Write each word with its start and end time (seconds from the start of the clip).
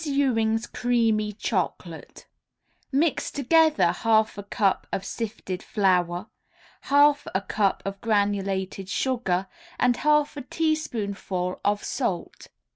EWING'S 0.03 0.65
CREAMY 0.65 1.33
CHOCOLATE 1.33 2.25
Mix 2.91 3.29
together 3.29 3.91
half 3.91 4.35
a 4.35 4.41
cup 4.41 4.87
of 4.91 5.05
sifted 5.05 5.61
flour, 5.61 6.25
half 6.89 7.27
a 7.35 7.41
cup 7.41 7.83
of 7.85 8.01
granulated 8.01 8.89
sugar 8.89 9.45
and 9.77 9.97
half 9.97 10.35
a 10.35 10.41
teaspoonful 10.41 11.61
of 11.63 11.83
salt. 11.83 12.47